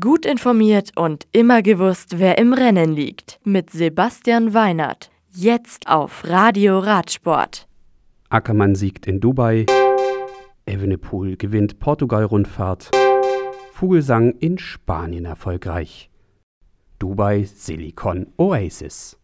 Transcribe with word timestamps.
Gut 0.00 0.24
informiert 0.24 0.92
und 0.96 1.26
immer 1.32 1.60
gewusst, 1.60 2.18
wer 2.18 2.38
im 2.38 2.54
Rennen 2.54 2.94
liegt. 2.94 3.38
Mit 3.44 3.68
Sebastian 3.68 4.54
Weinert. 4.54 5.10
Jetzt 5.30 5.88
auf 5.88 6.24
Radio 6.26 6.78
Radsport. 6.78 7.68
Ackermann 8.30 8.76
siegt 8.76 9.06
in 9.06 9.20
Dubai. 9.20 9.66
Evenepoel 10.64 11.36
gewinnt 11.36 11.80
Portugal-Rundfahrt. 11.80 12.92
Vogelsang 13.72 14.30
in 14.38 14.56
Spanien 14.56 15.26
erfolgreich. 15.26 16.08
Dubai 16.98 17.44
Silicon 17.44 18.28
Oasis. 18.38 19.18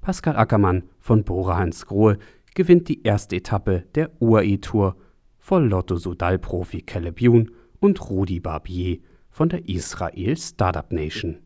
Pascal 0.00 0.34
Ackermann 0.34 0.82
von 0.98 1.22
Bora 1.22 1.58
Hansgrohe 1.58 2.18
gewinnt 2.56 2.88
die 2.88 3.04
erste 3.04 3.36
Etappe 3.36 3.84
der 3.94 4.10
UAE 4.20 4.58
Tour 4.58 4.96
vor 5.38 5.60
Lotto 5.60 5.94
Sudal-Profi 5.94 6.82
Caleb 6.82 7.20
Youn 7.22 7.52
und 7.78 8.10
Rudi 8.10 8.40
Barbier 8.40 8.98
von 9.32 9.48
der 9.48 9.68
Israel 9.68 10.36
Startup 10.36 10.92
Nation. 10.92 11.38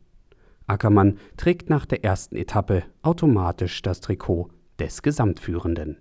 Ackermann 0.66 1.18
trägt 1.36 1.70
nach 1.70 1.86
der 1.86 2.04
ersten 2.04 2.36
Etappe 2.36 2.82
automatisch 3.02 3.80
das 3.82 4.00
Trikot 4.00 4.50
des 4.78 5.00
Gesamtführenden. 5.02 5.98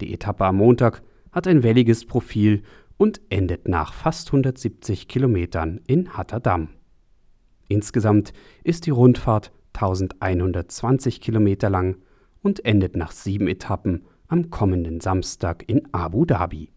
Die 0.00 0.14
Etappe 0.14 0.44
am 0.44 0.56
Montag 0.56 1.02
hat 1.32 1.46
ein 1.46 1.62
welliges 1.62 2.06
Profil 2.06 2.62
und 2.96 3.20
endet 3.28 3.68
nach 3.68 3.92
fast 3.92 4.28
170 4.28 5.08
Kilometern 5.08 5.80
in 5.86 6.16
Hatterdam. 6.16 6.68
Insgesamt 7.68 8.32
ist 8.62 8.86
die 8.86 8.90
Rundfahrt 8.90 9.52
1120 9.74 11.20
Kilometer 11.20 11.68
lang 11.68 11.96
und 12.42 12.64
endet 12.64 12.96
nach 12.96 13.10
sieben 13.10 13.48
Etappen 13.48 14.04
am 14.28 14.50
kommenden 14.50 15.00
Samstag 15.00 15.64
in 15.66 15.92
Abu 15.92 16.24
Dhabi. 16.24 16.70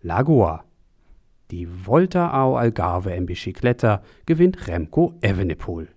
Lagoa 0.00 0.64
die 1.50 1.68
Volta 1.86 2.30
ao 2.30 2.56
Algarve 2.56 3.14
en 3.14 3.26
Bicicletta 3.26 4.02
gewinnt 4.26 4.68
Remco 4.68 5.14
Evenepoel. 5.20 5.88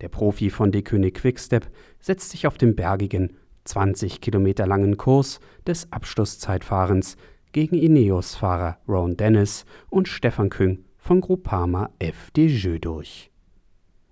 Der 0.00 0.08
Profi 0.08 0.50
von 0.50 0.72
De 0.72 0.82
König 0.82 1.16
Quickstep 1.16 1.68
setzt 2.00 2.30
sich 2.30 2.46
auf 2.46 2.56
den 2.56 2.74
bergigen, 2.74 3.36
20 3.64 4.20
Kilometer 4.20 4.66
langen 4.66 4.96
Kurs 4.96 5.40
des 5.66 5.92
Abschlusszeitfahrens 5.92 7.16
gegen 7.52 7.76
Ineos-Fahrer 7.76 8.78
Ron 8.88 9.16
Dennis 9.16 9.66
und 9.90 10.08
Stefan 10.08 10.48
Küng 10.48 10.84
von 10.96 11.20
Groupama 11.20 11.90
FDJ 11.98 12.78
durch. 12.78 13.30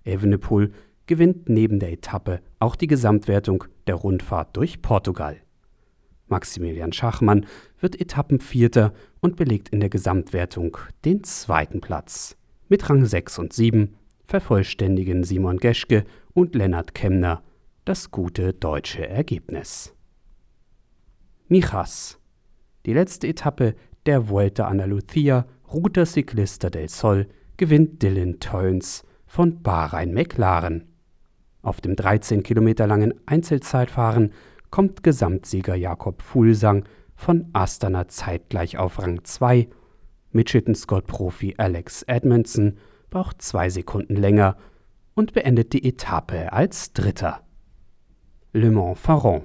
Evenepoel 0.03 0.71
gewinnt 1.07 1.49
neben 1.49 1.79
der 1.79 1.91
Etappe 1.91 2.41
auch 2.59 2.75
die 2.75 2.87
Gesamtwertung 2.87 3.63
der 3.87 3.95
Rundfahrt 3.95 4.55
durch 4.55 4.81
Portugal. 4.81 5.37
Maximilian 6.29 6.93
Schachmann 6.93 7.45
wird 7.79 7.99
Etappenvierter 7.99 8.93
und 9.19 9.35
belegt 9.35 9.69
in 9.69 9.79
der 9.79 9.89
Gesamtwertung 9.89 10.77
den 11.05 11.23
zweiten 11.23 11.81
Platz. 11.81 12.37
Mit 12.67 12.89
Rang 12.89 13.05
6 13.05 13.39
und 13.39 13.53
7 13.53 13.95
vervollständigen 14.25 15.23
Simon 15.23 15.57
Geschke 15.57 16.05
und 16.33 16.55
Lennart 16.55 16.93
Kemner 16.93 17.43
das 17.85 18.11
gute 18.11 18.53
deutsche 18.53 19.07
Ergebnis. 19.07 19.95
Mijas. 21.47 22.19
Die 22.85 22.93
letzte 22.93 23.27
Etappe 23.27 23.73
der 24.05 24.29
Vuelta 24.29 24.67
Andalucía 24.67 25.45
Ruta 25.73 26.05
Ciclista 26.05 26.69
del 26.69 26.89
Sol 26.89 27.27
gewinnt 27.57 28.01
Dylan 28.03 28.39
Toynes 28.39 29.03
von 29.25 29.61
Bahrain 29.61 30.13
McLaren. 30.13 30.87
Auf 31.61 31.81
dem 31.81 31.95
13 31.95 32.43
Kilometer 32.43 32.87
langen 32.87 33.13
Einzelzeitfahren 33.25 34.31
kommt 34.71 35.03
Gesamtsieger 35.03 35.75
Jakob 35.75 36.21
Fuglsang 36.21 36.85
von 37.15 37.49
Astana 37.53 38.07
zeitgleich 38.07 38.77
auf 38.77 38.99
Rang 38.99 39.23
2. 39.23 39.67
Mitchelton-Scott-Profi 40.31 41.55
Alex 41.57 42.03
Edmondson 42.03 42.77
braucht 43.09 43.41
zwei 43.41 43.69
Sekunden 43.69 44.15
länger 44.15 44.57
und 45.15 45.33
beendet 45.33 45.73
die 45.73 45.87
Etappe 45.87 46.53
als 46.53 46.93
Dritter. 46.93 47.41
Le 48.53 48.71
Mans-Faron. 48.71 49.41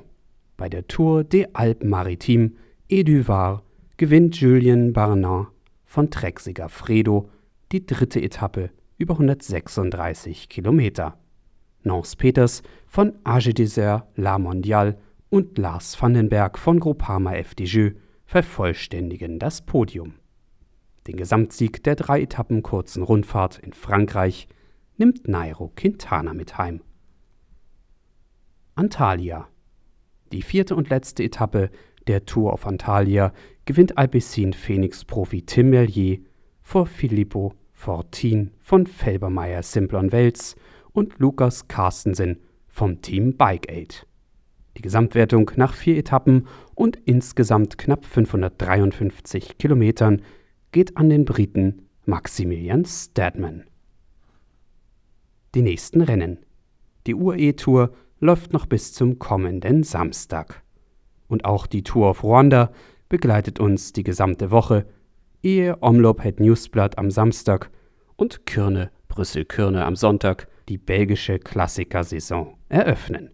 Bei 0.56 0.69
der 0.69 0.86
Tour 0.86 1.25
des 1.25 1.46
Alpes 1.55 1.89
Maritimes 1.89 2.52
Eduvar 2.89 3.63
gewinnt 3.96 4.36
Julien 4.36 4.92
Barnard 4.92 5.48
von 5.84 6.11
Trecksieger 6.11 6.68
Fredo 6.68 7.30
die 7.73 7.86
dritte 7.86 8.23
Etappe 8.23 8.70
über 8.98 9.14
136 9.14 10.48
Kilometer. 10.48 11.18
Nance 11.83 12.17
Peters 12.17 12.63
von 12.86 13.14
Age 13.24 13.52
Desert 13.52 14.05
La 14.17 14.39
Mondiale 14.39 14.96
und 15.34 15.58
Lars 15.58 16.00
Vandenberg 16.00 16.56
von 16.61 16.78
Groupama 16.78 17.33
FDJ 17.33 17.89
vervollständigen 18.24 19.40
das 19.40 19.62
Podium. 19.62 20.14
Den 21.08 21.17
Gesamtsieg 21.17 21.83
der 21.83 21.96
drei 21.96 22.22
Etappen 22.22 22.62
kurzen 22.62 23.02
Rundfahrt 23.02 23.58
in 23.58 23.72
Frankreich 23.72 24.46
nimmt 24.96 25.27
Nairo 25.27 25.72
Quintana 25.74 26.34
mit 26.34 26.56
heim. 26.56 26.83
Antalya. 28.77 29.48
Die 30.30 30.42
vierte 30.42 30.77
und 30.77 30.89
letzte 30.89 31.24
Etappe 31.24 31.70
der 32.06 32.27
Tour 32.27 32.52
of 32.52 32.64
Antalya 32.64 33.33
gewinnt 33.64 33.98
Alpecin 33.98 34.52
Phoenix-Profi 34.52 35.42
Tim 35.42 35.70
Merlier 35.70 36.20
vor 36.62 36.86
Filippo 36.86 37.55
Fortin 37.72 38.52
von 38.61 38.86
Felbermeier 38.86 39.64
Simplon 39.64 40.12
Wels 40.12 40.55
und 40.92 41.18
Lukas 41.18 41.66
Carstensen 41.66 42.39
vom 42.68 43.02
Team 43.02 43.36
Bike 43.36 43.68
Aid. 43.68 44.06
Die 44.77 44.83
Gesamtwertung 44.83 45.51
nach 45.57 45.74
vier 45.74 45.96
Etappen 45.96 46.46
und 46.74 46.96
insgesamt 47.05 47.79
knapp 47.79 48.05
553 48.05 49.58
Kilometern 49.58 50.23
geht 50.73 50.96
an 50.96 51.08
den 51.08 51.24
Briten 51.24 51.86
Maximilian 52.07 52.84
Stadman. 52.84 53.64
Die 55.55 55.63
nächsten 55.63 56.01
Rennen. 56.01 56.39
Die 57.07 57.14
UAE-Tour 57.14 57.95
läuft 58.18 58.52
noch 58.52 58.67
bis 58.67 58.92
zum 58.92 59.18
kommenden 59.18 59.84
Samstag. 59.84 60.63
Und 61.29 61.45
auch 61.45 61.67
die 61.67 61.83
Tour 61.83 62.11
of 62.11 62.24
Rwanda 62.24 62.73
begleitet 63.08 63.61
uns 63.61 63.92
die 63.92 64.02
gesamte 64.02 64.51
Woche, 64.51 64.86
ehe 65.42 65.77
Omloop 65.80 66.40
Newsblatt 66.40 66.98
am 66.98 67.11
Samstag 67.11 67.70
und 68.17 68.46
Kürne 68.46 68.90
Brüssel-Kürne 69.08 69.84
am 69.84 69.95
Sonntag 69.95 70.48
die 70.68 70.79
belgische 70.79 71.39
Klassikersaison 71.39 72.57
eröffnen. 72.68 73.33